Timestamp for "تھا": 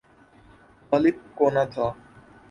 1.73-1.85